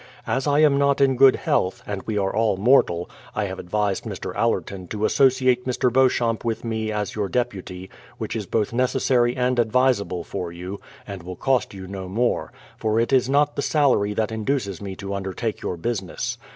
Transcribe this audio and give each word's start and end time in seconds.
As 0.25 0.47
I 0.47 0.61
am 0.61 0.79
not 0.79 0.99
in 0.99 1.15
good 1.15 1.35
health, 1.35 1.83
and 1.85 2.01
we 2.07 2.17
are 2.17 2.35
all 2.35 2.57
mortal, 2.57 3.07
I 3.35 3.43
have 3.43 3.59
advised 3.59 4.03
Mr. 4.03 4.33
Allerton 4.35 4.87
to 4.87 5.05
associate 5.05 5.67
Mr. 5.67 5.93
Beauchamp 5.93 6.43
with 6.43 6.63
me 6.65 6.91
as 6.91 7.13
your 7.13 7.29
deputy, 7.29 7.87
which 8.17 8.35
is 8.35 8.47
both 8.47 8.73
necessary 8.73 9.35
and 9.37 9.59
advisable 9.59 10.23
for 10.23 10.51
you, 10.51 10.79
and 11.05 11.21
will 11.21 11.35
cost 11.35 11.75
you 11.75 11.85
no 11.85 12.09
more, 12.09 12.51
for 12.79 12.99
it 12.99 13.13
is 13.13 13.29
not 13.29 13.55
the 13.55 13.61
salary 13.61 14.15
that 14.15 14.31
induces 14.31 14.81
me 14.81 14.95
to 14.95 15.13
undertake 15.13 15.61
your 15.61 15.77
business. 15.77 16.39